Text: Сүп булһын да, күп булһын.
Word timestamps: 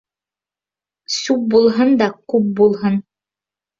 Сүп 1.17 1.45
булһын 1.55 1.93
да, 2.03 2.09
күп 2.35 2.49
булһын. 2.63 2.99